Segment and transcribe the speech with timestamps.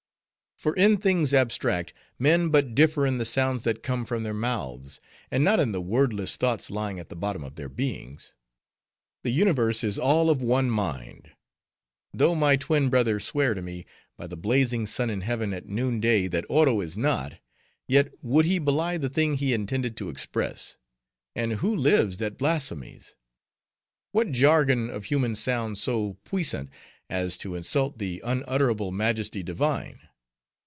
[0.57, 5.01] For in things abstract, men but differ in the sounds that come from their mouths,
[5.31, 8.35] and not in the wordless thoughts lying at the bottom of their beings.
[9.23, 11.31] The universe is all of one mind.
[12.13, 13.87] Though my twin brother sware to me,
[14.17, 17.39] by the blazing sun in heaven at noon day, that Oro is not;
[17.87, 20.77] yet would he belie the thing he intended to express.
[21.35, 23.15] And who lives that blasphemes?
[24.11, 26.69] What jargon of human sounds so puissant
[27.09, 30.01] as to insult the unutterable majesty divine?